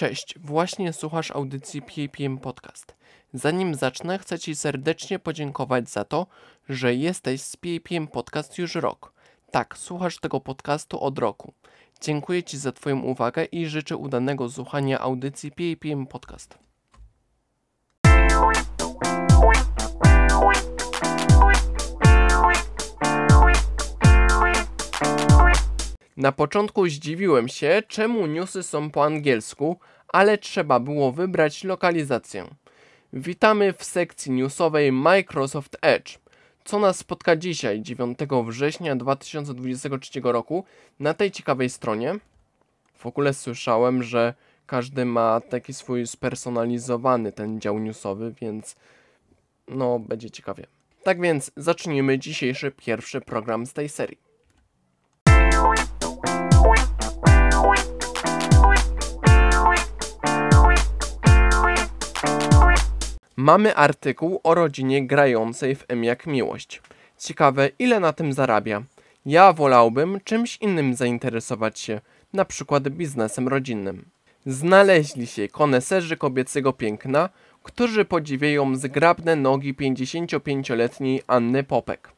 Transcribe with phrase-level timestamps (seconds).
[0.00, 2.94] Cześć, właśnie słuchasz audycji PAPM Podcast.
[3.32, 6.26] Zanim zacznę, chcę Ci serdecznie podziękować za to,
[6.68, 9.12] że jesteś z PAPM Podcast już rok.
[9.50, 11.52] Tak, słuchasz tego podcastu od roku.
[12.00, 16.58] Dziękuję Ci za Twoją uwagę i życzę udanego słuchania audycji PAPM Podcast.
[26.20, 29.78] Na początku zdziwiłem się, czemu newsy są po angielsku,
[30.12, 32.46] ale trzeba było wybrać lokalizację.
[33.12, 36.18] Witamy w sekcji newsowej Microsoft Edge.
[36.64, 40.64] Co nas spotka dzisiaj, 9 września 2023 roku,
[41.00, 42.14] na tej ciekawej stronie?
[42.94, 44.34] W ogóle słyszałem, że
[44.66, 48.76] każdy ma taki swój spersonalizowany ten dział newsowy, więc
[49.68, 50.66] no będzie ciekawie.
[51.02, 54.29] Tak więc zacznijmy dzisiejszy pierwszy program z tej serii.
[63.40, 66.82] Mamy artykuł o rodzinie grającej w M jak miłość.
[67.18, 68.82] Ciekawe, ile na tym zarabia.
[69.26, 72.00] Ja wolałbym czymś innym zainteresować się,
[72.32, 74.04] na przykład biznesem rodzinnym.
[74.46, 77.28] Znaleźli się koneserzy kobiecego piękna,
[77.62, 82.12] którzy podziwiają zgrabne nogi 55-letniej Anny Popek.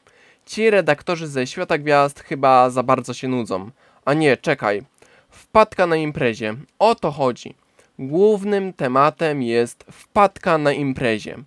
[0.46, 3.70] Ci redaktorzy ze Świata Gwiazd chyba za bardzo się nudzą.
[4.04, 4.82] A nie, czekaj.
[5.30, 6.54] Wpadka na imprezie.
[6.78, 7.61] O to chodzi.
[7.98, 11.38] Głównym tematem jest wpadka na imprezie.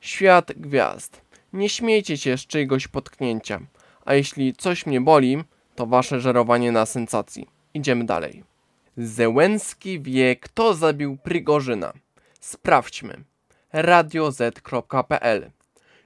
[0.00, 1.20] Świat gwiazd.
[1.52, 3.60] Nie śmiejcie się z czyjegoś potknięcia.
[4.04, 7.46] A jeśli coś mnie boli, to wasze żerowanie na sensacji.
[7.74, 8.44] Idziemy dalej.
[8.96, 11.92] Zełenski wie, kto zabił Prigorzyna.
[12.40, 13.24] Sprawdźmy.
[13.72, 15.50] radioz.pl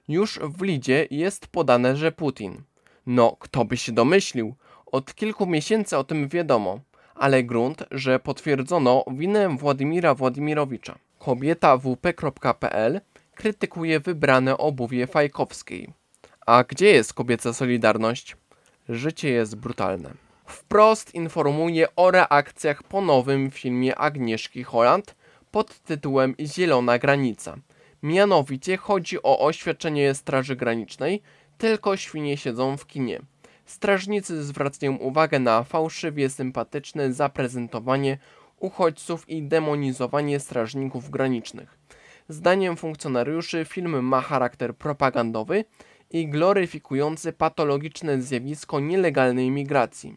[0.09, 2.63] Już w lidzie jest podane, że Putin.
[3.07, 4.55] No, kto by się domyślił?
[4.87, 6.81] Od kilku miesięcy o tym wiadomo
[7.15, 10.99] ale grunt, że potwierdzono winę Władimira Władimirowicza.
[11.19, 13.01] Kobieta wp.pl
[13.35, 15.93] krytykuje wybrane obuwie Fajkowskiej.
[16.47, 18.37] A gdzie jest kobieca solidarność?
[18.89, 20.11] Życie jest brutalne.
[20.47, 25.17] Wprost informuje o reakcjach po nowym filmie Agnieszki Holland
[25.51, 27.57] pod tytułem Zielona Granica.
[28.03, 31.23] Mianowicie chodzi o oświadczenie Straży Granicznej,
[31.59, 33.21] tylko świnie siedzą w kinie.
[33.67, 38.19] Strażnicy zwracają uwagę na fałszywie sympatyczne zaprezentowanie
[38.61, 41.79] uchodźców i demonizowanie strażników granicznych.
[42.29, 45.65] Zdaniem funkcjonariuszy film ma charakter propagandowy
[46.11, 50.17] i gloryfikujący patologiczne zjawisko nielegalnej migracji.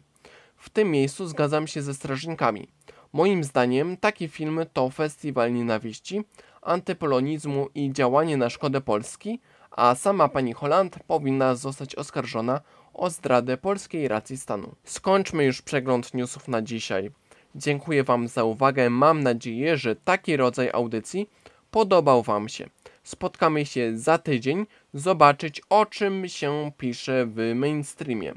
[0.56, 2.68] W tym miejscu zgadzam się ze strażnikami.
[3.12, 6.24] Moim zdaniem taki film to festiwal nienawiści,
[6.62, 9.40] antypolonizmu i działanie na szkodę Polski,
[9.70, 12.60] a sama pani Holland powinna zostać oskarżona
[12.96, 14.74] o zdradę polskiej racji stanu.
[14.84, 17.10] Skończmy już przegląd newsów na dzisiaj.
[17.54, 18.90] Dziękuję Wam za uwagę.
[18.90, 21.30] Mam nadzieję, że taki rodzaj audycji
[21.70, 22.68] podobał Wam się.
[23.02, 28.34] Spotkamy się za tydzień, zobaczyć o czym się pisze w mainstreamie.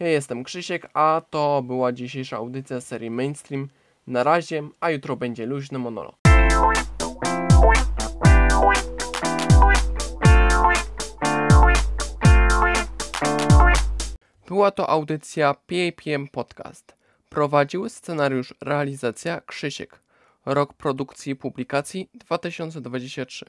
[0.00, 3.68] Ja jestem Krzysiek, a to była dzisiejsza audycja serii Mainstream.
[4.06, 6.27] Na razie, a jutro będzie luźny monolog.
[14.48, 16.96] Była to audycja PAPM Podcast.
[17.28, 20.00] Prowadził scenariusz realizacja Krzysiek.
[20.46, 23.46] Rok produkcji i publikacji 2023.